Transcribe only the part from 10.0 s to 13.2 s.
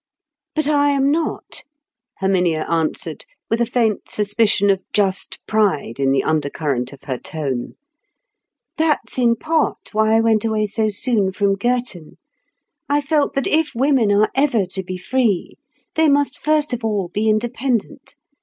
I went away so soon from Girton. I